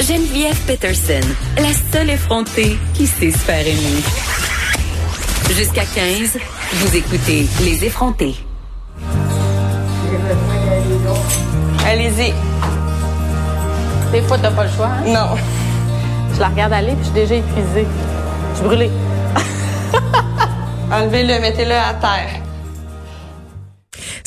Geneviève 0.00 0.56
Peterson, 0.66 1.20
la 1.56 1.72
seule 1.92 2.10
effrontée 2.10 2.78
qui 2.94 3.06
sait 3.06 3.30
se 3.30 3.38
faire 3.38 3.66
aimer. 3.66 4.02
Jusqu'à 5.50 5.82
15, 5.94 6.38
vous 6.72 6.96
écoutez 6.96 7.46
Les 7.62 7.84
effrontés. 7.84 8.36
Allez-y. 11.86 12.32
Des 14.12 14.22
fois, 14.22 14.38
t'as 14.38 14.50
pas 14.50 14.64
le 14.64 14.70
choix. 14.70 14.86
hein? 14.86 15.04
Non. 15.06 15.36
Je 16.34 16.40
la 16.40 16.48
regarde 16.48 16.72
aller, 16.72 16.92
puis 16.92 16.98
je 17.00 17.04
suis 17.04 17.14
déjà 17.14 17.34
épuisée. 17.34 17.86
Je 18.52 18.56
suis 18.58 18.66
brûlée. 18.66 18.90
Enlevez-le, 20.92 21.40
mettez-le 21.40 21.74
à 21.74 21.94
terre. 21.94 22.30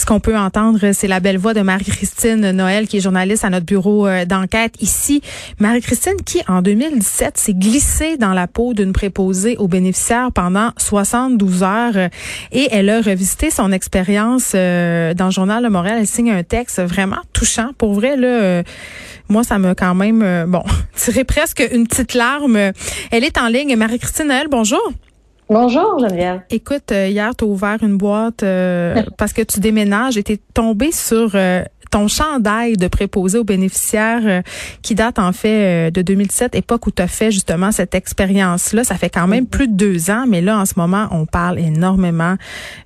Ce 0.01 0.05
qu'on 0.07 0.19
peut 0.19 0.35
entendre, 0.35 0.93
c'est 0.93 1.07
la 1.07 1.19
belle 1.19 1.37
voix 1.37 1.53
de 1.53 1.61
Marie-Christine 1.61 2.49
Noël, 2.53 2.87
qui 2.87 2.97
est 2.97 3.01
journaliste 3.01 3.45
à 3.45 3.51
notre 3.51 3.67
bureau 3.67 4.07
euh, 4.07 4.25
d'enquête 4.25 4.73
ici. 4.81 5.21
Marie-Christine 5.59 6.15
qui, 6.25 6.41
en 6.47 6.63
2017, 6.63 7.37
s'est 7.37 7.53
glissée 7.53 8.17
dans 8.17 8.33
la 8.33 8.47
peau 8.47 8.73
d'une 8.73 8.93
préposée 8.93 9.57
aux 9.57 9.67
bénéficiaires 9.67 10.31
pendant 10.33 10.71
72 10.77 11.61
heures 11.61 11.97
euh, 11.97 12.09
et 12.51 12.67
elle 12.71 12.89
a 12.89 12.99
revisité 12.99 13.51
son 13.51 13.71
expérience 13.71 14.53
euh, 14.55 15.13
dans 15.13 15.25
le 15.25 15.31
journal 15.31 15.63
de 15.63 15.69
Montréal. 15.69 15.97
Elle 15.99 16.07
signe 16.07 16.31
un 16.31 16.41
texte 16.41 16.81
vraiment 16.81 17.21
touchant. 17.31 17.69
Pour 17.77 17.93
vrai, 17.93 18.17
là, 18.17 18.63
moi, 19.29 19.43
ça 19.43 19.59
m'a 19.59 19.75
quand 19.75 19.93
même, 19.93 20.45
bon, 20.47 20.63
tiré 20.95 21.25
presque 21.25 21.63
une 21.71 21.85
petite 21.85 22.15
larme. 22.15 22.57
Elle 23.11 23.23
est 23.23 23.37
en 23.37 23.49
ligne. 23.49 23.75
Marie-Christine 23.75 24.29
Noël, 24.29 24.47
bonjour. 24.49 24.81
Bonjour 25.55 25.99
Geneviève. 25.99 26.43
Écoute, 26.49 26.93
euh, 26.93 27.09
hier, 27.09 27.35
tu 27.35 27.43
as 27.43 27.47
ouvert 27.47 27.77
une 27.83 27.97
boîte 27.97 28.41
euh, 28.41 29.03
parce 29.17 29.33
que 29.33 29.41
tu 29.41 29.59
déménages 29.59 30.15
et 30.17 30.23
tu 30.23 30.31
es 30.31 30.39
tombé 30.53 30.93
sur 30.93 31.31
euh, 31.35 31.61
ton 31.91 32.07
chandail 32.07 32.77
de 32.77 32.87
préposé 32.87 33.37
aux 33.37 33.43
bénéficiaires 33.43 34.21
euh, 34.23 34.41
qui 34.81 34.95
date 34.95 35.19
en 35.19 35.33
fait 35.33 35.89
euh, 35.89 35.91
de 35.91 36.01
2007, 36.01 36.55
époque 36.55 36.87
où 36.87 36.91
tu 36.91 37.01
as 37.01 37.07
fait 37.09 37.31
justement 37.31 37.73
cette 37.73 37.93
expérience-là. 37.95 38.85
Ça 38.85 38.95
fait 38.95 39.09
quand 39.09 39.27
même 39.27 39.45
plus 39.45 39.67
de 39.67 39.73
deux 39.73 40.09
ans, 40.09 40.23
mais 40.25 40.39
là, 40.39 40.57
en 40.57 40.65
ce 40.65 40.75
moment, 40.77 41.09
on 41.11 41.25
parle 41.25 41.59
énormément 41.59 42.35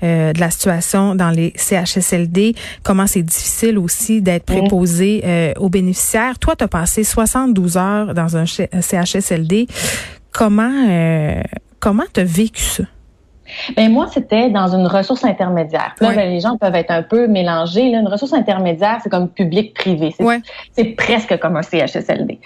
euh, 0.02 0.34
de 0.34 0.40
la 0.40 0.50
situation 0.50 1.14
dans 1.14 1.30
les 1.30 1.54
CHSLD, 1.56 2.56
comment 2.82 3.06
c'est 3.06 3.22
difficile 3.22 3.78
aussi 3.78 4.24
d'être 4.24 4.46
préposé 4.46 5.22
euh, 5.24 5.54
aux 5.60 5.70
bénéficiaires. 5.70 6.40
Toi, 6.40 6.56
tu 6.56 6.64
as 6.64 6.68
passé 6.68 7.04
72 7.04 7.78
heures 7.78 8.16
dans 8.16 8.38
un 8.38 8.48
ch- 8.48 8.68
CHSLD. 8.82 9.68
Comment 10.32 10.88
euh, 10.90 11.40
comment 11.86 12.04
tu 12.12 12.20
as 12.20 12.24
vécu 12.24 12.64
ça? 12.64 12.84
Ben 13.78 13.92
moi, 13.92 14.08
c'était 14.12 14.50
dans 14.50 14.76
une 14.76 14.88
ressource 14.88 15.24
intermédiaire. 15.24 15.94
Là, 16.02 16.14
ben, 16.16 16.32
les 16.32 16.40
gens 16.40 16.58
peuvent 16.58 16.74
être 16.74 16.90
un 16.90 17.04
peu 17.04 17.28
mélangés. 17.28 17.92
Là. 17.92 18.00
Une 18.00 18.08
ressource 18.08 18.34
intermédiaire, 18.34 18.98
c'est 19.04 19.10
comme 19.12 19.30
public-privé. 19.30 20.16
C'est 20.72 20.96
presque 20.96 21.38
comme 21.38 21.56
un 21.56 21.62
CHSLD. 21.62 22.40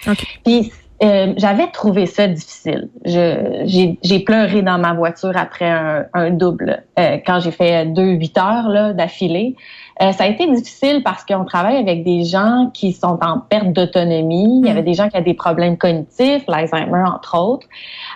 Puis 0.44 0.73
euh, 1.02 1.34
j'avais 1.38 1.68
trouvé 1.68 2.06
ça 2.06 2.28
difficile. 2.28 2.90
J'ai 3.06 4.20
pleuré 4.26 4.62
dans 4.62 4.78
ma 4.78 4.94
voiture 4.94 5.31
après 5.36 5.70
un, 5.70 6.06
un 6.14 6.31
double 6.31 6.84
euh, 7.00 7.18
quand 7.26 7.40
j'ai 7.40 7.52
fait 7.52 7.86
deux 7.86 8.12
huit 8.12 8.38
heures 8.38 8.94
d'affilée. 8.94 9.56
Euh, 10.02 10.14
ça 10.14 10.24
a 10.24 10.28
été 10.28 10.50
difficile 10.50 11.02
parce 11.03 11.26
qu'on 11.26 11.44
travaille 11.44 11.76
avec 11.76 12.06
des 12.06 12.24
gens 12.24 12.70
qui 12.74 12.94
sont 12.94 13.18
en 13.22 13.40
perte 13.40 13.74
d'autonomie. 13.74 14.62
Il 14.62 14.68
y 14.68 14.70
avait 14.70 14.84
des 14.84 14.94
gens 14.94 15.09
qui 15.09 15.18
avaient 15.18 15.26
des 15.26 15.34
problèmes 15.34 15.78
cognitifs, 15.78 16.44
l'Alzheimer 16.48 17.03
entre 17.03 17.38
autres. 17.38 17.68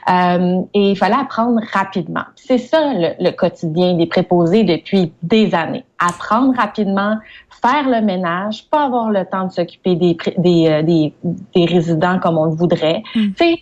Euh, 0.09 0.61
et 0.73 0.91
il 0.91 0.97
fallait 0.97 1.15
apprendre 1.15 1.61
rapidement. 1.71 2.23
C'est 2.35 2.57
ça 2.57 2.93
le, 2.93 3.09
le 3.19 3.31
quotidien 3.31 3.95
des 3.95 4.05
préposés 4.05 4.63
depuis 4.63 5.13
des 5.21 5.55
années. 5.55 5.85
Apprendre 5.99 6.53
rapidement, 6.57 7.17
faire 7.61 7.87
le 7.87 8.01
ménage, 8.01 8.65
pas 8.69 8.85
avoir 8.85 9.09
le 9.11 9.25
temps 9.25 9.47
de 9.47 9.51
s'occuper 9.51 9.95
des, 9.95 10.17
des, 10.37 10.67
euh, 10.67 10.83
des, 10.83 11.13
des 11.55 11.65
résidents 11.65 12.19
comme 12.19 12.37
on 12.37 12.45
le 12.45 12.55
voudrait. 12.55 13.03
Mm. 13.15 13.27
Tu 13.29 13.33
sais, 13.37 13.59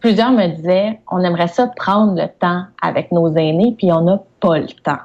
plusieurs 0.00 0.32
me 0.32 0.48
disaient, 0.48 1.00
on 1.10 1.20
aimerait 1.20 1.48
ça 1.48 1.68
prendre 1.68 2.14
le 2.20 2.28
temps 2.28 2.64
avec 2.82 3.12
nos 3.12 3.32
aînés, 3.36 3.74
puis 3.76 3.92
on 3.92 4.02
n'a 4.02 4.20
pas 4.40 4.58
le 4.58 4.66
temps. 4.82 4.98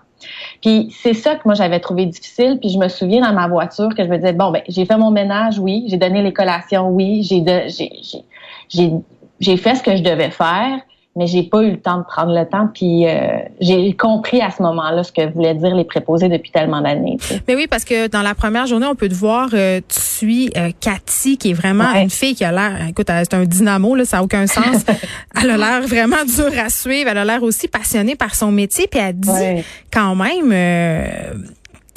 Puis 0.62 0.94
c'est 1.02 1.14
ça 1.14 1.36
que 1.36 1.42
moi 1.46 1.54
j'avais 1.54 1.80
trouvé 1.80 2.06
difficile. 2.06 2.58
Puis 2.60 2.70
je 2.70 2.78
me 2.78 2.90
souviens 2.90 3.22
dans 3.22 3.34
ma 3.34 3.48
voiture 3.48 3.90
que 3.96 4.04
je 4.04 4.10
me 4.10 4.18
disais 4.18 4.34
bon 4.34 4.52
ben 4.52 4.62
j'ai 4.68 4.86
fait 4.86 4.98
mon 4.98 5.12
ménage, 5.12 5.60
oui, 5.60 5.86
j'ai 5.88 5.96
donné 5.96 6.22
les 6.22 6.34
collations, 6.34 6.90
oui, 6.90 7.24
j'ai 7.24 7.42
j'ai 8.68 8.92
j'ai 9.40 9.58
fait 9.58 9.76
ce 9.76 9.84
que 9.84 9.96
je 9.96 10.04
devais 10.04 10.32
faire, 10.32 10.80
mais 11.16 11.26
j'ai 11.28 11.44
pas 11.44 11.64
eu 11.64 11.72
le 11.72 11.80
temps 11.80 11.98
de 11.98 12.04
prendre 12.04 12.34
le 12.38 12.46
temps. 12.48 12.70
Puis 12.74 13.08
euh, 13.08 13.40
j'ai 13.60 13.94
compris 13.94 14.42
à 14.42 14.52
ce 14.52 14.62
moment-là 14.62 15.04
ce 15.04 15.12
que 15.12 15.28
voulaient 15.34 15.56
dire 15.56 15.76
les 15.76 15.84
préposés 15.84 16.30
depuis 16.30 16.52
tellement 16.52 16.82
d'années. 16.82 17.18
tu 17.20 17.28
sais. 17.28 17.42
Mais 17.48 17.56
oui, 17.56 17.68
parce 17.68 17.84
que 17.84 18.08
dans 18.08 18.22
la 18.22 18.36
première 18.36 18.68
journée, 18.68 18.86
on 18.86 18.96
peut 18.96 19.10
te 19.10 19.14
voir, 19.16 19.50
euh, 19.54 19.82
tu 19.88 20.00
suis 20.00 20.50
euh, 20.56 20.70
Cathy, 20.80 21.38
qui 21.38 21.50
est 21.52 21.54
vraiment 21.54 21.92
Ouais. 21.94 22.04
une 22.04 22.10
fille 22.10 22.36
qui 22.36 22.44
a 22.46 22.52
l'air, 22.52 22.88
écoute, 22.90 23.08
c'est 23.10 23.34
un 23.34 23.44
dynamo, 23.44 23.96
là, 23.96 24.06
ça 24.06 24.18
n'a 24.18 24.24
aucun 24.24 24.46
sens. 24.48 24.86
elle 25.42 25.50
a 25.50 25.58
l'air 25.58 25.82
vraiment 25.88 26.24
dure 26.26 26.58
à 26.64 26.70
suivre. 26.70 27.10
Elle 27.10 27.18
a 27.18 27.26
l'air 27.26 27.44
aussi 27.44 27.68
passionnée 27.68 28.16
par 28.16 28.36
son 28.36 28.52
métier. 28.52 28.88
Puis 28.90 29.00
elle 29.00 29.16
dit 29.20 29.30
Ouais. 29.30 29.64
quand 29.92 30.16
même, 30.16 30.54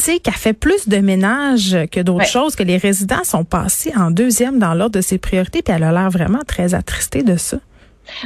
sais, 0.02 0.18
qu'elle 0.18 0.34
fait 0.34 0.52
plus 0.52 0.88
de 0.88 0.98
ménage 0.98 1.76
que 1.90 2.00
d'autres 2.00 2.18
Ouais. 2.20 2.26
choses, 2.26 2.56
que 2.56 2.62
les 2.62 2.76
résidents 2.76 3.24
sont 3.24 3.44
passés 3.44 3.92
en 3.96 4.10
deuxième 4.10 4.58
dans 4.58 4.74
l'ordre 4.74 4.96
de 4.96 5.00
ses 5.00 5.18
priorités. 5.18 5.62
Puis 5.62 5.74
elle 5.74 5.84
a 5.84 5.92
l'air 5.92 6.10
vraiment 6.10 6.40
très 6.46 6.74
attristée 6.74 7.22
de 7.22 7.36
ça. 7.36 7.56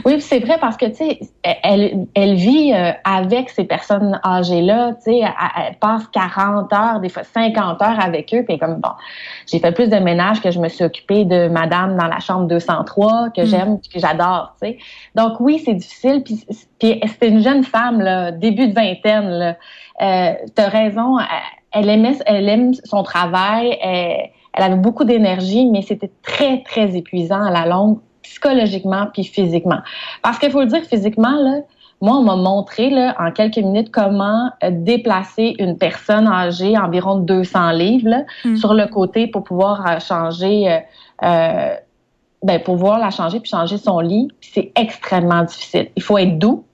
Oui, 0.06 0.14
puis 0.14 0.22
c'est 0.22 0.38
vrai 0.40 0.56
parce 0.58 0.78
que 0.78 0.86
tu 0.86 0.94
sais, 0.96 1.20
elle, 1.62 2.06
elle 2.14 2.34
vit 2.34 2.72
euh, 2.72 2.92
avec 3.04 3.50
ces 3.50 3.64
personnes 3.64 4.18
âgées-là, 4.24 4.94
tu 4.94 5.12
sais, 5.12 5.18
elle, 5.18 5.28
elle 5.68 5.74
passe 5.78 6.04
40 6.12 6.72
heures, 6.72 6.98
des 7.00 7.10
fois 7.10 7.24
50 7.24 7.82
heures 7.82 8.00
avec 8.00 8.32
eux, 8.34 8.42
puis 8.48 8.58
comme 8.58 8.76
bon, 8.76 8.88
j'ai 9.46 9.58
fait 9.58 9.72
plus 9.72 9.88
de 9.90 9.96
ménage 9.96 10.40
que 10.40 10.50
je 10.50 10.58
me 10.60 10.70
suis 10.70 10.82
occupée 10.82 11.26
de 11.26 11.48
madame 11.48 11.94
dans 11.98 12.06
la 12.06 12.20
chambre 12.20 12.48
203 12.48 13.28
que 13.36 13.42
Mm. 13.42 13.46
j'aime, 13.46 13.78
que 13.80 14.00
j'adore, 14.00 14.56
tu 14.62 14.68
sais. 14.70 14.78
Donc 15.14 15.40
oui, 15.40 15.60
c'est 15.62 15.74
difficile 15.74 16.22
puis, 16.24 16.42
puis 16.78 17.00
c'était 17.06 17.28
une 17.28 17.42
jeune 17.42 17.62
femme 17.62 18.00
là, 18.00 18.32
début 18.32 18.68
de 18.68 18.74
vingtaine 18.74 19.28
là. 19.28 19.56
Euh, 20.00 20.32
t'as 20.54 20.68
raison, 20.68 21.18
elle, 21.18 21.26
elle 21.76 21.88
aimait 21.88 22.18
elle 22.26 22.48
aime 22.48 22.74
son 22.84 23.02
travail, 23.02 23.78
elle, 23.80 24.30
elle 24.54 24.64
avait 24.64 24.76
beaucoup 24.76 25.04
d'énergie, 25.04 25.66
mais 25.70 25.82
c'était 25.82 26.10
très 26.22 26.62
très 26.62 26.96
épuisant 26.96 27.42
à 27.42 27.50
la 27.50 27.66
longue 27.66 27.98
psychologiquement 28.22 29.06
puis 29.12 29.24
physiquement. 29.24 29.80
Parce 30.22 30.38
qu'il 30.38 30.50
faut 30.50 30.60
le 30.60 30.66
dire 30.66 30.82
physiquement 30.82 31.36
là, 31.40 31.60
moi 32.00 32.16
on 32.16 32.22
m'a 32.22 32.36
montré 32.36 32.90
là 32.90 33.14
en 33.18 33.30
quelques 33.30 33.58
minutes 33.58 33.90
comment 33.90 34.50
euh, 34.64 34.70
déplacer 34.72 35.54
une 35.58 35.78
personne 35.78 36.26
âgée 36.26 36.76
environ 36.76 37.16
de 37.18 37.24
200 37.24 37.70
livres 37.70 38.08
là, 38.08 38.22
Mm. 38.44 38.56
sur 38.56 38.74
le 38.74 38.86
côté 38.86 39.26
pour 39.26 39.44
pouvoir 39.44 39.86
euh, 39.86 39.98
changer 40.00 40.70
euh, 40.70 40.78
euh, 41.22 41.74
ben 42.42 42.62
pour 42.62 42.74
pouvoir 42.74 42.98
la 42.98 43.10
changer 43.10 43.40
puis 43.40 43.50
changer 43.50 43.78
son 43.78 44.00
lit, 44.00 44.28
c'est 44.40 44.70
extrêmement 44.76 45.42
difficile. 45.42 45.88
Il 45.96 46.02
faut 46.02 46.18
être 46.18 46.38
doux, 46.38 46.64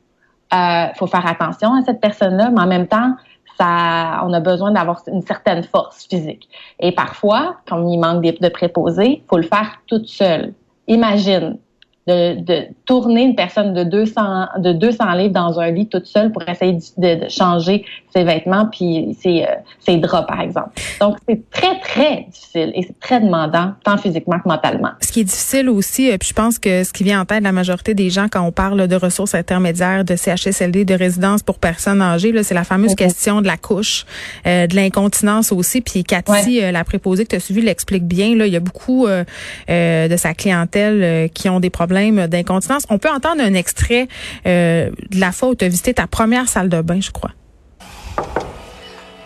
il 0.53 0.93
faut 0.97 1.07
faire 1.07 1.27
attention 1.27 1.73
à 1.75 1.83
cette 1.83 2.01
personne-là, 2.01 2.51
mais 2.51 2.61
en 2.61 2.67
même 2.67 2.89
temps 2.89 3.15
on 3.63 4.33
a 4.33 4.41
besoin 4.41 4.73
d'avoir 4.73 5.03
une 5.07 5.23
certaine 5.23 5.63
force 5.63 6.07
physique. 6.09 6.49
Et 6.81 6.93
parfois, 6.93 7.57
comme 7.69 7.89
il 7.89 7.99
manque 7.99 8.23
de, 8.23 8.49
préposés, 8.49 9.23
faut 9.29 9.37
le 9.37 9.43
faire 9.45 9.81
toute 9.87 10.07
seule. 10.07 10.55
Imagine 10.89 11.59
de, 12.07 12.67
tourner 12.85 13.23
une 13.23 13.37
personne 13.37 13.75
de 13.75 13.85
200 13.85 14.47
de 14.59 14.73
200 14.73 15.13
livres 15.13 15.35
dans 15.35 15.61
un 15.61 15.71
lit 15.71 15.89
toute 15.89 16.07
seule 16.07 16.33
pour 16.33 16.43
essayer 16.49 16.79
de 16.97 17.29
changer 17.29 17.85
ses 18.13 18.25
vêtements 18.25 18.67
puis 18.67 19.17
ses, 19.21 19.43
euh, 19.43 19.55
ses 19.81 19.97
draps 19.97 20.27
par 20.27 20.41
exemple. 20.41 20.71
Donc 21.01 21.17
c'est 21.29 21.49
très 21.51 21.79
très 21.81 22.27
difficile 22.31 22.73
et 22.75 22.83
c'est 22.83 22.99
très 23.01 23.21
demandant 23.21 23.73
tant 23.85 23.97
physiquement 23.97 24.39
que 24.39 24.49
mentalement. 24.49 24.91
Ce 25.01 25.13
qui 25.13 25.21
est 25.21 25.25
difficile 25.25 25.69
aussi, 25.69 26.11
euh, 26.11 26.17
puis 26.19 26.29
je 26.31 26.35
pense 26.35 26.59
que 26.59 26.85
ce 26.85 26.93
qui 26.93 27.05
vient 27.05 27.21
en 27.21 27.25
tête 27.25 27.41
de 27.41 27.45
la 27.45 27.53
majorité 27.53 27.95
des 27.95 28.11
gens 28.11 28.27
quand 28.31 28.43
on 28.43 28.53
parle 28.53 28.87
de 28.87 28.97
ressources 28.97 29.35
intermédiaires, 29.35 30.05
de 30.05 30.17
CHSLD, 30.17 30.85
de 30.85 30.95
résidence 30.95 31.43
pour 31.43 31.59
personnes 31.59 32.03
âgées, 32.03 32.33
c'est 32.43 32.55
la 32.55 32.65
fameuse 32.65 32.95
question 32.95 33.41
de 33.41 33.47
la 33.47 33.57
couche, 33.57 34.05
euh, 34.47 34.67
de 34.67 34.75
l'incontinence 34.77 35.53
aussi. 35.53 35.81
Puis 35.81 36.05
Cathy, 36.05 36.63
euh, 36.63 36.73
la 36.73 36.85
préposée 36.85 37.25
que 37.25 37.31
tu 37.31 37.37
as 37.37 37.41
suivie, 37.41 37.63
l'explique 37.63 38.05
bien. 38.05 38.35
Là, 38.37 38.47
il 38.47 38.53
y 38.53 38.57
a 38.57 38.61
beaucoup 38.61 39.07
euh, 39.07 39.25
euh, 39.71 40.09
de 40.09 40.17
sa 40.17 40.35
clientèle 40.35 41.03
euh, 41.03 41.29
qui 41.29 41.49
ont 41.49 41.61
des 41.61 41.71
problèmes 41.71 42.27
d'incontinence. 42.27 42.85
On 42.91 42.99
peut 42.99 43.11
entendre 43.11 43.43
un 43.43 43.55
extrait 43.55 44.09
euh, 44.47 44.91
de 45.11 45.21
la 45.21 45.33
fois 45.33 45.51
où 45.51 45.55
tu 45.55 45.65
as 45.65 45.69
visité 45.69 45.95
ta 45.95 46.07
première 46.07 46.49
salle 46.49 46.69
de 46.69 46.81
bain, 46.81 47.01
je 47.01 47.11
crois. 47.11 47.31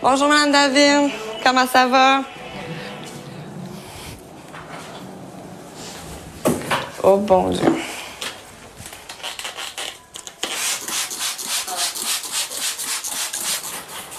Bonjour, 0.01 0.27
Madame 0.27 0.51
David. 0.51 1.11
Comment 1.43 1.67
ça 1.67 1.87
va? 1.87 2.21
Oh, 7.03 7.17
bon 7.17 7.49
Dieu. 7.49 7.73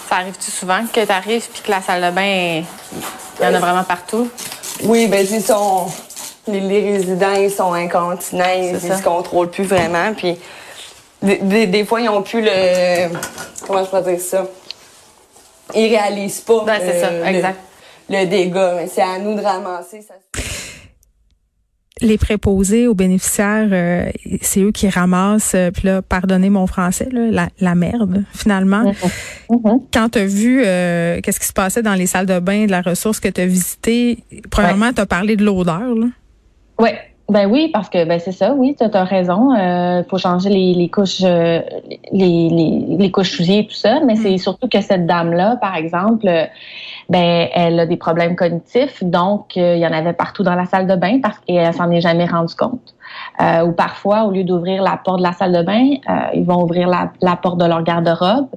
Ça 0.09 0.15
arrive-tu 0.17 0.49
souvent 0.49 0.81
que 0.91 1.05
tu 1.05 1.11
arrives 1.11 1.47
puis 1.51 1.61
que 1.61 1.71
la 1.71 1.81
salle 1.81 2.01
de 2.03 2.09
bain, 2.11 2.63
il 3.39 3.43
y 3.43 3.45
en 3.47 3.53
a 3.53 3.59
vraiment 3.59 3.83
partout? 3.83 4.29
Oui, 4.83 5.07
ben, 5.07 5.25
ils 5.29 5.43
sont. 5.43 5.87
Les, 6.47 6.61
les 6.61 6.93
résidents, 6.97 7.33
ils 7.33 7.51
sont 7.51 7.73
incontinents, 7.73 8.43
ils, 8.57 8.79
C'est 8.79 8.87
ils 8.87 8.91
ça. 8.91 8.97
se 8.97 9.03
contrôlent 9.03 9.51
plus 9.51 9.65
vraiment. 9.65 10.13
Puis, 10.15 10.35
des, 11.21 11.35
des- 11.37 11.67
des 11.67 11.85
fois, 11.85 12.01
ils 12.01 12.09
ont 12.09 12.23
plus 12.23 12.41
le. 12.41 13.09
Comment 13.67 13.83
je 13.83 13.89
peux 13.91 14.01
dire 14.01 14.19
ça? 14.19 14.45
Ils 15.75 15.87
réalisent 15.87 16.41
pas. 16.41 16.63
Ben, 16.65 16.79
c'est 16.79 16.95
euh, 16.95 17.01
ça, 17.01 17.11
le- 17.11 17.35
exact. 17.35 17.59
Le, 18.09 18.25
dégât. 18.25 18.75
Mais 18.75 18.87
c'est 18.87 19.01
à 19.01 19.19
nous 19.19 19.35
de 19.35 19.41
ramasser 19.41 20.01
ça. 20.01 20.15
les 22.01 22.17
préposés 22.17 22.87
aux 22.87 22.93
bénéficiaires, 22.93 23.67
euh, 23.71 24.09
c'est 24.41 24.61
eux 24.61 24.71
qui 24.71 24.89
ramassent, 24.89 25.53
euh, 25.55 25.71
puis 25.71 25.87
là, 25.87 26.01
pardonnez 26.01 26.49
mon 26.49 26.67
français, 26.67 27.09
là, 27.11 27.47
la, 27.59 27.75
merde, 27.75 28.23
finalement. 28.33 28.83
Mm-hmm. 28.83 29.11
Mm-hmm. 29.49 29.81
Quand 29.93 30.09
tu 30.09 30.19
as 30.19 30.25
vu 30.25 30.61
euh, 30.65 31.19
qu'est-ce 31.21 31.39
qui 31.39 31.47
se 31.47 31.53
passait 31.53 31.81
dans 31.81 31.95
les 31.95 32.07
salles 32.07 32.25
de 32.25 32.39
bain, 32.39 32.65
de 32.65 32.71
la 32.71 32.81
ressource 32.81 33.19
que 33.19 33.27
tu 33.27 33.41
as 33.41 33.45
visitée, 33.45 34.23
premièrement, 34.49 34.93
tu 34.93 35.01
as 35.01 35.05
parlé 35.05 35.35
de 35.35 35.43
l'odeur. 35.43 35.93
Oui, 36.79 36.89
ben 37.29 37.49
oui, 37.49 37.69
parce 37.71 37.89
que 37.89 38.05
ben 38.05 38.19
c'est 38.19 38.31
ça, 38.31 38.53
oui, 38.53 38.75
tu 38.77 38.83
as 38.85 39.03
raison. 39.03 39.53
Il 39.53 40.05
faut 40.09 40.17
changer 40.17 40.49
les, 40.49 40.73
les 40.73 40.89
couches 40.89 41.21
les, 41.21 41.63
les, 42.11 42.97
les, 42.97 43.11
couches 43.11 43.31
souillées 43.31 43.59
et 43.59 43.67
tout 43.67 43.73
ça, 43.73 43.99
mais 44.05 44.13
mm. 44.13 44.17
c'est 44.17 44.37
surtout 44.37 44.67
que 44.67 44.81
cette 44.81 45.05
dame-là, 45.05 45.57
par 45.57 45.75
exemple, 45.75 46.27
ben 47.09 47.47
elle 47.53 47.79
a 47.79 47.85
des 47.85 47.97
problèmes 47.97 48.35
cognitifs, 48.35 49.03
donc 49.03 49.57
euh, 49.57 49.75
il 49.75 49.81
y 49.81 49.87
en 49.87 49.91
avait 49.91 50.13
partout 50.13 50.43
dans 50.43 50.55
la 50.55 50.65
salle 50.65 50.85
de 50.85 50.95
bain 50.95 51.19
parce 51.21 51.39
qu'elle 51.39 51.73
s'en 51.73 51.89
est 51.91 52.01
jamais 52.01 52.25
rendue 52.25 52.55
compte. 52.55 52.93
Euh, 53.41 53.65
ou 53.65 53.71
parfois, 53.71 54.25
au 54.25 54.31
lieu 54.31 54.43
d'ouvrir 54.43 54.83
la 54.83 54.99
porte 55.03 55.17
de 55.17 55.23
la 55.23 55.33
salle 55.33 55.51
de 55.51 55.63
bain, 55.63 55.95
euh, 56.07 56.13
ils 56.35 56.45
vont 56.45 56.63
ouvrir 56.63 56.87
la, 56.87 57.11
la 57.21 57.35
porte 57.35 57.59
de 57.59 57.65
leur 57.65 57.81
garde-robe. 57.81 58.47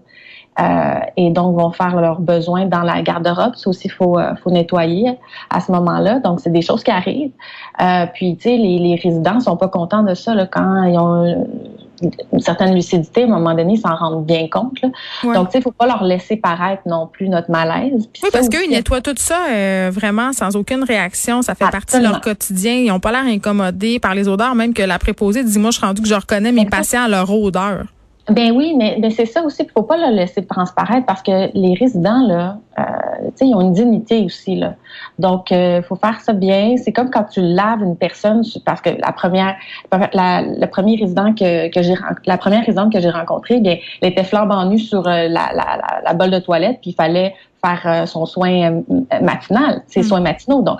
Euh, 0.60 1.00
et 1.16 1.30
donc 1.30 1.56
vont 1.56 1.70
faire 1.70 1.98
leurs 1.98 2.20
besoins 2.20 2.66
dans 2.66 2.82
la 2.82 3.00
garde-robe. 3.00 3.54
Ça 3.56 3.70
aussi, 3.70 3.88
faut 3.88 4.18
faut 4.42 4.50
nettoyer 4.50 5.18
à 5.48 5.60
ce 5.60 5.72
moment-là. 5.72 6.18
Donc 6.20 6.40
c'est 6.40 6.52
des 6.52 6.60
choses 6.60 6.82
qui 6.82 6.90
arrivent. 6.90 7.32
Euh, 7.80 8.06
puis 8.12 8.36
tu 8.36 8.42
sais, 8.42 8.56
les, 8.56 8.78
les 8.78 8.96
résidents 8.96 9.40
sont 9.40 9.56
pas 9.56 9.68
contents 9.68 10.02
de 10.02 10.14
ça 10.14 10.34
là, 10.34 10.46
quand 10.46 10.84
ils 10.84 10.98
ont 10.98 11.46
une 12.32 12.40
certaine 12.40 12.74
lucidité, 12.74 13.22
à 13.22 13.26
un 13.26 13.28
moment 13.28 13.54
donné, 13.54 13.74
ils 13.74 13.80
s'en 13.80 13.94
rendent 13.94 14.26
bien 14.26 14.48
compte. 14.48 14.80
Donc, 15.22 15.46
tu 15.48 15.52
sais, 15.52 15.58
il 15.58 15.62
faut 15.62 15.72
pas 15.72 15.86
leur 15.86 16.02
laisser 16.02 16.36
paraître 16.36 16.82
non 16.86 17.06
plus 17.06 17.28
notre 17.28 17.50
malaise. 17.50 18.08
oui, 18.22 18.28
parce 18.32 18.48
qu'ils 18.48 18.70
nettoient 18.70 19.00
tout 19.00 19.14
ça 19.16 19.38
euh, 19.50 19.90
vraiment 19.92 20.32
sans 20.32 20.56
aucune 20.56 20.84
réaction. 20.84 21.42
Ça 21.42 21.54
fait 21.54 21.70
partie 21.70 21.98
de 21.98 22.02
leur 22.02 22.20
quotidien. 22.20 22.74
Ils 22.74 22.88
n'ont 22.88 23.00
pas 23.00 23.12
l'air 23.12 23.24
incommodés 23.24 23.98
par 23.98 24.14
les 24.14 24.28
odeurs, 24.28 24.54
même 24.54 24.74
que 24.74 24.82
la 24.82 24.98
préposée 24.98 25.44
dit, 25.44 25.58
moi, 25.58 25.70
je 25.70 25.78
suis 25.78 25.86
rendu 25.86 26.02
que 26.02 26.08
je 26.08 26.14
reconnais 26.14 26.52
mes 26.52 26.66
patients 26.66 27.04
à 27.04 27.08
leur 27.08 27.30
odeur. 27.30 27.84
Ben 28.28 28.52
oui, 28.52 28.74
mais, 28.76 28.98
mais 29.00 29.10
c'est 29.10 29.26
ça 29.26 29.42
aussi. 29.42 29.64
Il 29.64 29.70
faut 29.70 29.82
pas 29.82 29.96
le 29.96 30.14
laisser 30.14 30.46
transparaître 30.46 31.04
parce 31.06 31.22
que 31.22 31.50
les 31.54 31.74
résidents 31.74 32.24
là, 32.24 32.58
euh, 32.78 32.82
tu 33.24 33.30
sais, 33.34 33.46
ils 33.48 33.54
ont 33.54 33.60
une 33.60 33.72
dignité 33.72 34.24
aussi 34.24 34.54
là. 34.54 34.74
Donc, 35.18 35.50
il 35.50 35.56
euh, 35.56 35.82
faut 35.82 35.96
faire 35.96 36.20
ça 36.20 36.32
bien. 36.32 36.76
C'est 36.76 36.92
comme 36.92 37.10
quand 37.10 37.24
tu 37.24 37.40
laves 37.40 37.82
une 37.82 37.96
personne 37.96 38.42
parce 38.64 38.80
que 38.80 38.90
la 38.90 39.12
première, 39.12 39.56
la, 40.12 40.42
le 40.42 40.66
premier 40.66 40.96
résident 40.96 41.34
que, 41.34 41.68
que 41.68 41.82
j'ai, 41.82 41.94
la 42.26 42.38
première 42.38 42.64
résidente 42.64 42.92
que 42.92 43.00
j'ai 43.00 43.10
rencontrée, 43.10 43.58
bien, 43.58 43.78
elle 44.00 44.10
était 44.10 44.24
flambant 44.24 44.66
nue 44.66 44.78
sur 44.78 45.00
euh, 45.00 45.26
la, 45.26 45.50
la, 45.52 46.00
la, 46.04 46.14
bolle 46.14 46.30
de 46.30 46.38
toilette, 46.38 46.78
puis 46.80 46.90
il 46.90 46.94
fallait 46.94 47.34
faire 47.64 47.82
euh, 47.86 48.06
son 48.06 48.24
soin 48.24 48.82
matinal, 49.20 49.82
ses 49.88 50.00
mm. 50.00 50.04
soins 50.04 50.20
matinaux. 50.20 50.62
Donc, 50.62 50.78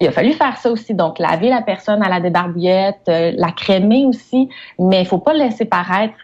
il 0.00 0.08
a 0.08 0.10
fallu 0.10 0.32
faire 0.32 0.56
ça 0.56 0.68
aussi. 0.68 0.94
Donc, 0.94 1.20
laver 1.20 1.48
la 1.48 1.62
personne 1.62 2.02
à 2.02 2.08
la 2.08 2.18
débarbouillette, 2.18 3.06
la 3.06 3.52
crémer 3.52 4.04
aussi, 4.04 4.48
mais 4.80 5.02
il 5.02 5.06
faut 5.06 5.18
pas 5.18 5.32
laisser 5.32 5.64
paraître 5.64 6.14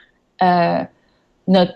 euh, 0.43 0.85
notre, 1.47 1.75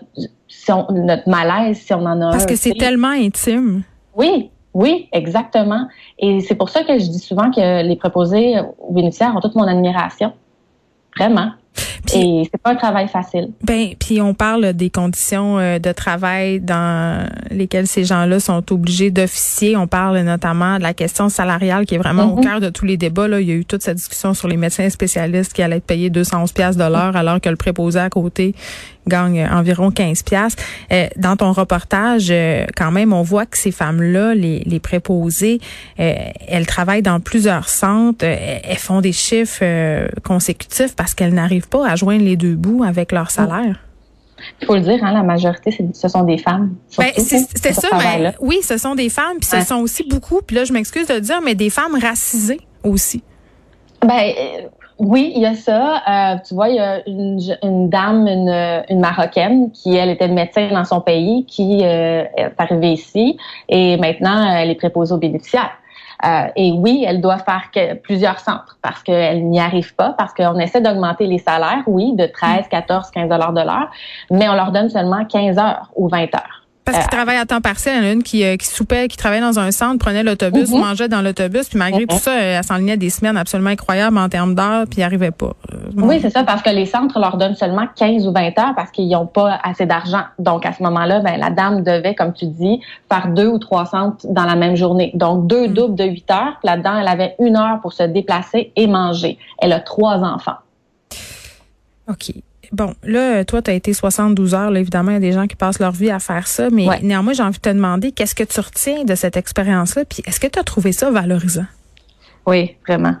notre 0.91 1.29
malaise 1.29 1.77
si 1.77 1.93
on 1.93 2.05
en 2.05 2.21
a 2.21 2.31
Parce 2.31 2.45
que 2.45 2.55
c'est 2.55 2.73
tellement 2.73 3.09
intime. 3.09 3.83
Oui, 4.15 4.49
oui, 4.73 5.07
exactement. 5.11 5.87
Et 6.19 6.41
c'est 6.41 6.55
pour 6.55 6.69
ça 6.69 6.83
que 6.83 6.93
je 6.93 7.05
dis 7.05 7.19
souvent 7.19 7.51
que 7.51 7.83
les 7.83 7.95
préposés 7.95 8.55
aux 8.79 8.93
bénéficiaires 8.93 9.35
ont 9.35 9.41
toute 9.41 9.55
mon 9.55 9.67
admiration. 9.67 10.33
Vraiment. 11.17 11.51
Et 12.13 12.43
c'est 12.51 12.61
pas 12.61 12.71
un 12.71 12.75
travail 12.75 13.07
facile. 13.07 13.49
Ben, 13.63 13.89
puis 13.97 14.21
on 14.21 14.33
parle 14.33 14.73
des 14.73 14.89
conditions 14.89 15.57
euh, 15.57 15.79
de 15.79 15.91
travail 15.91 16.59
dans 16.59 17.27
lesquelles 17.49 17.87
ces 17.87 18.03
gens-là 18.03 18.39
sont 18.39 18.71
obligés 18.71 19.09
d'officier. 19.09 19.75
On 19.77 19.87
parle 19.87 20.19
notamment 20.19 20.77
de 20.77 20.83
la 20.83 20.93
question 20.93 21.29
salariale 21.29 21.85
qui 21.85 21.95
est 21.95 21.99
vraiment 21.99 22.33
au 22.33 22.37
mhm. 22.37 22.43
cœur 22.43 22.59
de 22.59 22.69
tous 22.69 22.85
les 22.85 22.97
débats. 22.97 23.27
Là. 23.27 23.39
Il 23.39 23.47
y 23.47 23.51
a 23.51 23.55
eu 23.55 23.65
toute 23.65 23.81
cette 23.81 23.97
discussion 23.97 24.33
sur 24.33 24.47
les 24.47 24.57
médecins 24.57 24.89
spécialistes 24.89 25.53
qui 25.53 25.61
allaient 25.61 25.77
être 25.77 25.85
payés 25.85 26.09
211 26.09 26.51
pièces 26.51 26.77
de 26.77 26.83
l'heure 26.83 27.15
alors 27.15 27.39
que 27.39 27.49
le 27.49 27.55
préposé 27.55 27.99
à 27.99 28.09
côté 28.09 28.53
gagne 29.05 29.45
environ 29.51 29.91
15 29.91 30.23
pièces. 30.23 30.55
Euh, 30.91 31.07
dans 31.17 31.35
ton 31.35 31.51
reportage, 31.51 32.27
euh, 32.29 32.65
quand 32.77 32.91
même, 32.91 33.11
on 33.11 33.21
voit 33.21 33.45
que 33.45 33.57
ces 33.57 33.71
femmes-là, 33.71 34.33
les, 34.33 34.59
les 34.59 34.79
préposées, 34.79 35.59
elles 35.97 36.65
travaillent 36.65 37.01
dans 37.01 37.19
plusieurs 37.19 37.67
centres. 37.67 38.23
elles 38.23 38.77
font 38.77 39.01
des 39.01 39.11
chiffres 39.11 39.63
consécutifs 40.23 40.95
parce 40.95 41.13
qu'elles 41.13 41.33
n'arrivent 41.33 41.62
pas 41.67 41.87
à 41.87 41.95
joindre 41.95 42.23
les 42.23 42.37
deux 42.37 42.55
bouts 42.55 42.83
avec 42.83 43.11
leur 43.11 43.31
salaire? 43.31 43.79
Il 44.61 44.65
faut 44.65 44.75
le 44.75 44.81
dire, 44.81 44.99
hein, 45.03 45.13
la 45.13 45.23
majorité, 45.23 45.71
ce 45.93 46.07
sont 46.07 46.23
des 46.23 46.37
femmes. 46.37 46.75
Ben, 46.97 47.11
c'est 47.15 47.73
ça, 47.73 47.87
mais 47.97 48.33
oui, 48.41 48.59
ce 48.61 48.77
sont 48.77 48.95
des 48.95 49.09
femmes, 49.09 49.37
puis 49.39 49.49
ce 49.49 49.61
sont 49.61 49.77
aussi 49.77 50.03
beaucoup, 50.07 50.41
puis 50.45 50.55
là, 50.55 50.63
je 50.63 50.73
m'excuse 50.73 51.07
de 51.07 51.15
le 51.15 51.21
dire, 51.21 51.41
mais 51.43 51.55
des 51.55 51.69
femmes 51.69 51.95
racisées 51.99 52.61
aussi. 52.83 53.23
Ben, 54.01 54.33
euh, 54.37 54.67
oui, 54.99 55.31
il 55.35 55.41
y 55.41 55.45
a 55.45 55.55
ça. 55.55 56.01
Euh, 56.07 56.37
tu 56.47 56.53
vois, 56.53 56.69
il 56.69 56.75
y 56.75 56.79
a 56.79 57.01
une, 57.07 57.89
dame, 57.89 58.27
une, 58.27 58.99
Marocaine, 58.99 59.71
qui, 59.71 59.95
elle, 59.95 60.09
était 60.09 60.27
médecin 60.27 60.69
dans 60.71 60.85
son 60.85 61.01
pays, 61.01 61.45
qui 61.45 61.81
euh, 61.83 62.23
est 62.37 62.53
arrivée 62.57 62.93
ici, 62.93 63.37
et 63.69 63.97
maintenant, 63.97 64.55
elle 64.55 64.69
est 64.69 64.75
préposée 64.75 65.13
aux 65.13 65.19
bénéficiaires. 65.19 65.71
Euh, 66.25 66.47
et 66.55 66.71
oui, 66.71 67.03
elle 67.07 67.21
doit 67.21 67.39
faire 67.39 67.69
plusieurs 68.03 68.39
centres 68.39 68.77
parce 68.81 69.03
qu'elle 69.03 69.47
n'y 69.47 69.59
arrive 69.59 69.95
pas, 69.95 70.13
parce 70.17 70.33
qu'on 70.33 70.59
essaie 70.59 70.81
d'augmenter 70.81 71.25
les 71.27 71.39
salaires, 71.39 71.83
oui, 71.87 72.13
de 72.15 72.25
13, 72.25 72.67
14, 72.69 73.11
15 73.11 73.29
dollars 73.29 73.53
de 73.53 73.61
l'heure, 73.61 73.89
mais 74.31 74.47
on 74.49 74.53
leur 74.53 74.71
donne 74.71 74.89
seulement 74.89 75.25
15 75.25 75.57
heures 75.57 75.91
ou 75.95 76.07
20 76.07 76.35
heures. 76.35 76.62
Parce 76.85 76.97
qu'ils 76.97 77.07
euh, 77.07 77.15
travaillent 77.15 77.37
à 77.37 77.45
temps 77.45 77.61
partiel. 77.61 77.95
Il 77.95 78.03
y 78.03 78.05
en 78.05 78.09
a 78.09 78.11
une 78.11 78.23
qui, 78.23 78.43
euh, 78.43 78.57
qui 78.57 78.67
soupait, 78.67 79.07
qui 79.07 79.15
travaillait 79.15 79.43
dans 79.43 79.59
un 79.59 79.71
centre, 79.71 79.99
prenait 79.99 80.23
l'autobus, 80.23 80.69
mhm. 80.69 80.79
mangeait 80.79 81.07
dans 81.07 81.21
l'autobus, 81.21 81.69
puis 81.69 81.77
malgré 81.77 82.05
tout 82.05 82.15
mhm. 82.15 82.21
ça, 82.21 82.35
elle 82.35 82.63
s'enlignait 82.63 82.97
des 82.97 83.09
semaines 83.09 83.37
absolument 83.37 83.69
incroyables 83.69 84.17
en 84.17 84.27
termes 84.27 84.53
d'heures, 84.53 84.85
puis 84.89 84.97
n'y 84.97 85.03
arrivait 85.03 85.31
pas. 85.31 85.53
Euh, 85.71 85.77
oui, 85.95 86.19
c'est 86.21 86.29
ça, 86.29 86.43
parce 86.43 86.61
que 86.61 86.69
les 86.69 86.85
centres 86.85 87.19
leur 87.19 87.37
donnent 87.37 87.55
seulement 87.55 87.87
15 87.95 88.27
ou 88.27 88.33
20 88.33 88.59
heures 88.59 88.73
parce 88.75 88.91
qu'ils 88.91 89.09
n'ont 89.09 89.25
pas 89.25 89.59
assez 89.63 89.85
d'argent. 89.85 90.23
Donc, 90.39 90.65
à 90.65 90.73
ce 90.73 90.83
moment-là, 90.83 91.21
ben, 91.21 91.39
la 91.39 91.49
dame 91.49 91.83
devait, 91.83 92.15
comme 92.15 92.33
tu 92.33 92.47
dis, 92.47 92.81
faire 93.09 93.29
deux 93.29 93.47
ou 93.47 93.59
trois 93.59 93.85
centres 93.85 94.25
dans 94.29 94.45
la 94.45 94.55
même 94.55 94.75
journée. 94.75 95.11
Donc, 95.13 95.47
deux 95.47 95.67
mhm. 95.67 95.73
doubles 95.73 95.95
de 95.95 96.05
8 96.05 96.31
heures. 96.31 96.59
Là-dedans, 96.63 96.97
elle 96.99 97.07
avait 97.07 97.35
une 97.39 97.55
heure 97.55 97.79
pour 97.81 97.93
se 97.93 98.03
déplacer 98.03 98.73
et 98.75 98.87
manger. 98.87 99.37
Elle 99.59 99.71
a 99.71 99.79
trois 99.79 100.17
enfants. 100.17 100.57
OK. 102.09 102.33
Bon, 102.73 102.95
là, 103.03 103.45
toi, 103.45 103.61
tu 103.61 103.69
as 103.69 103.75
été 103.75 103.93
72 103.93 104.55
heures. 104.55 104.71
Là, 104.71 104.79
évidemment, 104.79 105.11
il 105.11 105.13
y 105.13 105.17
a 105.17 105.19
des 105.19 105.31
gens 105.31 105.45
qui 105.45 105.55
passent 105.55 105.77
leur 105.77 105.91
vie 105.91 106.09
à 106.09 106.17
faire 106.17 106.47
ça. 106.47 106.71
Mais 106.71 106.87
néanmoins, 107.03 107.33
j'ai 107.33 107.43
envie 107.43 107.59
de 107.59 107.61
te 107.61 107.69
demander, 107.69 108.11
qu'est-ce 108.11 108.33
que 108.33 108.43
tu 108.43 108.59
retiens 108.59 109.03
de 109.03 109.13
cette 109.13 109.37
expérience-là? 109.37 110.05
Puis 110.05 110.23
est-ce 110.25 110.39
que 110.39 110.47
tu 110.47 110.57
as 110.57 110.63
trouvé 110.63 110.91
ça 110.91 111.11
valorisant? 111.11 111.67
Oui, 112.47 112.75
vraiment. 112.87 113.15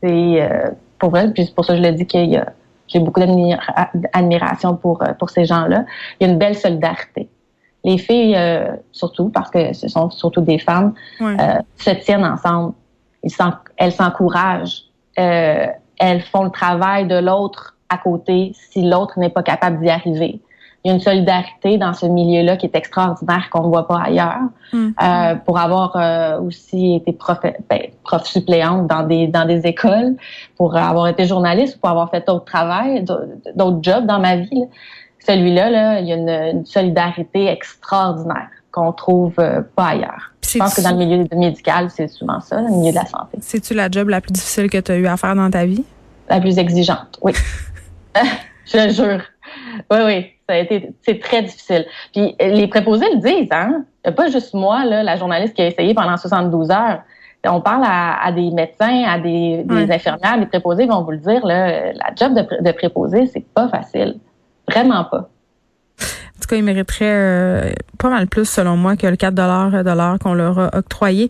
C'est 0.00 0.42
euh, 0.42 0.70
pour 0.96 1.10
vrai, 1.10 1.28
puis 1.32 1.46
c'est 1.46 1.54
pour 1.56 1.64
ça 1.64 1.74
que 1.74 1.82
je 1.82 1.88
le 1.88 1.92
dis 1.92 2.06
qu'il 2.06 2.30
y 2.30 2.36
a 2.36 2.52
j'ai 2.86 3.00
beaucoup 3.00 3.20
d'admiration 3.20 4.74
pour, 4.74 5.02
euh, 5.02 5.12
pour 5.18 5.28
ces 5.28 5.44
gens-là. 5.44 5.84
Il 6.18 6.26
y 6.26 6.30
a 6.30 6.32
une 6.32 6.38
belle 6.38 6.56
solidarité. 6.56 7.28
Les 7.84 7.98
filles, 7.98 8.34
euh, 8.34 8.76
surtout, 8.92 9.28
parce 9.28 9.50
que 9.50 9.74
ce 9.74 9.88
sont 9.88 10.08
surtout 10.08 10.40
des 10.40 10.58
femmes, 10.58 10.94
se 11.20 11.90
tiennent 12.02 12.24
ensemble. 12.24 12.72
Ils 13.22 13.32
elles 13.76 13.92
s'encouragent. 13.92 14.84
elles 15.16 16.22
font 16.32 16.44
le 16.44 16.50
travail 16.50 17.06
de 17.06 17.16
l'autre 17.16 17.74
à 17.88 17.98
côté 17.98 18.52
si 18.70 18.82
l'autre 18.82 19.18
n'est 19.18 19.30
pas 19.30 19.42
capable 19.42 19.80
d'y 19.80 19.90
arriver. 19.90 20.40
Il 20.84 20.88
y 20.88 20.90
a 20.92 20.94
une 20.94 21.00
solidarité 21.00 21.76
dans 21.76 21.92
ce 21.92 22.06
milieu-là 22.06 22.56
qui 22.56 22.66
est 22.66 22.76
extraordinaire 22.76 23.50
qu'on 23.50 23.64
ne 23.64 23.68
voit 23.68 23.88
pas 23.88 24.00
ailleurs. 24.00 24.42
Mm. 24.72 24.90
Euh, 25.02 25.34
pour 25.34 25.58
avoir 25.58 25.96
euh, 25.96 26.40
aussi 26.40 26.94
été 26.94 27.12
prof, 27.12 27.38
ben, 27.42 27.80
prof 28.04 28.24
suppléante 28.24 28.86
dans 28.86 29.02
des 29.02 29.26
dans 29.26 29.44
des 29.44 29.66
écoles, 29.66 30.14
pour 30.56 30.76
avoir 30.76 31.08
été 31.08 31.26
journaliste, 31.26 31.80
pour 31.80 31.90
avoir 31.90 32.10
fait 32.10 32.24
d'autres 32.26 32.44
travail, 32.44 33.04
d'autres 33.56 33.82
jobs 33.82 34.06
dans 34.06 34.20
ma 34.20 34.36
vie, 34.36 34.66
celui-là, 35.28 35.70
là, 35.70 36.00
il 36.00 36.08
y 36.08 36.12
a 36.12 36.16
une, 36.16 36.64
solidarité 36.64 37.48
extraordinaire 37.48 38.48
qu'on 38.70 38.92
trouve 38.92 39.34
euh, 39.38 39.60
pas 39.76 39.88
ailleurs. 39.88 40.32
Je 40.46 40.58
pense 40.58 40.74
que 40.74 40.80
dans 40.80 40.92
le 40.92 40.96
milieu 40.96 41.26
médical, 41.36 41.90
c'est 41.90 42.08
souvent 42.08 42.40
ça, 42.40 42.60
le 42.60 42.68
milieu 42.68 42.90
de 42.90 42.96
la 42.96 43.04
santé. 43.04 43.36
C'est-tu 43.40 43.74
la 43.74 43.90
job 43.90 44.08
la 44.08 44.20
plus 44.20 44.32
difficile 44.32 44.70
que 44.70 44.78
tu 44.78 44.92
as 44.92 44.96
eu 44.96 45.06
à 45.06 45.16
faire 45.16 45.34
dans 45.34 45.50
ta 45.50 45.66
vie? 45.66 45.84
La 46.30 46.40
plus 46.40 46.56
exigeante, 46.58 47.18
oui. 47.22 47.32
je 48.66 48.78
le 48.78 48.90
jure. 48.90 49.22
Oui, 49.90 49.98
oui, 50.04 50.26
ça 50.48 50.54
a 50.54 50.58
été, 50.58 50.90
c'est 51.02 51.20
très 51.20 51.42
difficile. 51.42 51.86
Puis 52.12 52.34
les 52.40 52.66
préposés 52.68 53.06
le 53.12 53.20
disent, 53.20 53.52
hein. 53.52 53.84
Il 54.04 54.14
pas 54.14 54.28
juste 54.28 54.54
moi, 54.54 54.84
là, 54.84 55.02
la 55.02 55.16
journaliste 55.16 55.54
qui 55.54 55.62
a 55.62 55.66
essayé 55.66 55.92
pendant 55.94 56.16
72 56.16 56.70
heures. 56.70 57.02
On 57.46 57.60
parle 57.60 57.84
à, 57.86 58.32
des 58.32 58.50
médecins, 58.50 59.04
à 59.06 59.18
des, 59.18 59.64
infirmières, 59.90 60.38
des 60.38 60.46
préposés 60.46 60.86
vont 60.86 61.02
vous 61.02 61.12
le 61.12 61.18
dire, 61.18 61.44
là, 61.46 61.92
la 61.92 62.14
job 62.16 62.34
de, 62.34 62.62
de 62.62 62.72
préposé, 62.72 63.26
c'est 63.26 63.46
pas 63.54 63.68
facile. 63.68 64.18
Vraiment 64.68 65.04
pas. 65.04 65.28
Tout 66.48 66.54
cas, 66.54 66.60
ils 66.60 66.64
mériteraient 66.64 67.04
euh, 67.04 67.72
pas 67.98 68.08
mal 68.08 68.26
plus, 68.26 68.48
selon 68.48 68.78
moi, 68.78 68.96
que 68.96 69.06
le 69.06 69.16
4 69.16 69.34
de 69.34 69.42
l'heure 69.42 70.18
qu'on 70.18 70.32
leur 70.32 70.58
a 70.58 70.78
octroyé. 70.78 71.28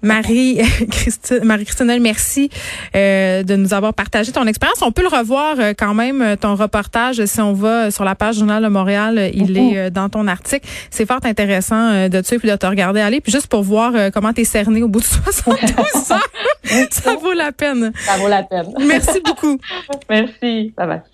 Marie 0.00 0.58
Christine, 0.90 1.44
Marie 1.44 1.66
merci 2.00 2.48
euh, 2.96 3.42
de 3.42 3.56
nous 3.56 3.74
avoir 3.74 3.92
partagé 3.92 4.32
ton 4.32 4.46
expérience. 4.46 4.80
On 4.80 4.90
peut 4.90 5.02
le 5.02 5.14
revoir 5.14 5.56
euh, 5.58 5.74
quand 5.76 5.92
même, 5.92 6.38
ton 6.38 6.54
reportage, 6.54 7.22
si 7.26 7.40
on 7.42 7.52
va 7.52 7.90
sur 7.90 8.04
la 8.04 8.14
page 8.14 8.36
Journal 8.36 8.62
de 8.62 8.68
Montréal, 8.68 9.30
il 9.34 9.58
est 9.58 9.90
dans 9.90 10.08
ton 10.08 10.26
article. 10.28 10.66
C'est 10.88 11.04
fort 11.04 11.20
intéressant 11.24 12.08
de 12.08 12.20
te 12.22 12.26
suivre 12.26 12.46
et 12.46 12.50
de 12.52 12.56
te 12.56 12.64
regarder 12.64 13.00
aller. 13.00 13.20
Puis 13.20 13.32
juste 13.32 13.48
pour 13.48 13.64
voir 13.64 13.92
comment 14.14 14.32
tu 14.32 14.40
es 14.40 14.44
cerné 14.44 14.82
au 14.82 14.88
bout 14.88 15.00
de 15.00 15.04
72 15.04 16.10
heures. 16.10 16.90
Ça 16.90 17.16
vaut 17.16 17.34
la 17.34 17.52
peine. 17.52 17.92
Ça 18.06 18.16
vaut 18.16 18.28
la 18.28 18.42
peine. 18.42 18.72
Merci 18.86 19.20
beaucoup. 19.20 19.58
Merci. 20.08 20.72
Bye 20.74 20.86
bye. 20.86 21.13